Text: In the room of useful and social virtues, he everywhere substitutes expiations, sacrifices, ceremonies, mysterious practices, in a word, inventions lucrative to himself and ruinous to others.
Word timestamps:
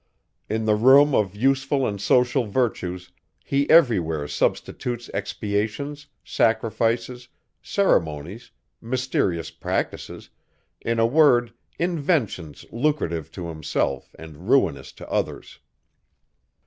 In 0.49 0.65
the 0.65 0.73
room 0.73 1.13
of 1.13 1.35
useful 1.35 1.85
and 1.85 2.01
social 2.01 2.47
virtues, 2.47 3.11
he 3.43 3.69
everywhere 3.69 4.27
substitutes 4.27 5.09
expiations, 5.13 6.07
sacrifices, 6.23 7.27
ceremonies, 7.61 8.49
mysterious 8.81 9.51
practices, 9.51 10.31
in 10.81 10.97
a 10.97 11.05
word, 11.05 11.53
inventions 11.77 12.65
lucrative 12.71 13.31
to 13.33 13.49
himself 13.49 14.15
and 14.17 14.49
ruinous 14.49 14.91
to 14.93 15.07
others. 15.07 15.59